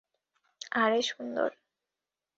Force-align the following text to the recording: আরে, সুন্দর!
আরে, 0.75 0.99
সুন্দর! 1.01 1.49